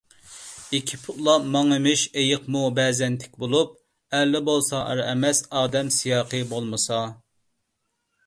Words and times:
ئىككى 0.75 0.97
پۇتلاپ 1.01 1.43
ماڭىمىش 1.55 2.05
ئىيىقمۇ 2.21 2.63
بەزەن 2.79 3.17
تىك 3.23 3.35
بولۇپ، 3.43 3.75
ئەرلا 4.19 4.41
بولسا 4.49 4.81
ئەر 4.87 5.01
ئەمەس، 5.11 5.41
ئادەم 5.59 5.91
سىياقى 5.99 6.41
بولمىسا. 6.55 7.03